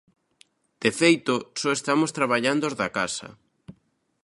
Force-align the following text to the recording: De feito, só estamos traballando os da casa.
De 0.83 0.91
feito, 0.99 1.33
só 1.61 1.69
estamos 1.75 2.13
traballando 2.17 2.63
os 2.69 2.77
da 2.81 2.89
casa. 2.97 3.27